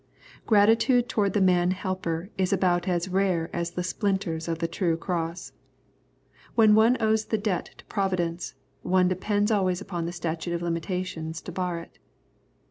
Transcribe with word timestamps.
Gratitude 0.47 1.07
toward 1.07 1.33
the 1.33 1.39
man 1.39 1.69
helper 1.69 2.31
is 2.35 2.51
about 2.51 2.87
as 2.87 3.07
rare 3.07 3.51
as 3.55 3.69
the 3.69 3.83
splinters 3.83 4.47
of 4.47 4.57
the 4.57 4.67
true 4.67 4.97
cross. 4.97 5.51
When 6.55 6.73
one 6.73 6.97
owes 6.99 7.25
the 7.25 7.37
debt 7.37 7.69
to 7.77 7.85
Providence, 7.85 8.55
one 8.81 9.07
depends 9.07 9.51
always 9.51 9.79
upon 9.79 10.07
the 10.07 10.11
statute 10.11 10.55
of 10.55 10.63
limitations 10.63 11.39
to 11.41 11.51
bar 11.51 11.77
it. 11.81 11.99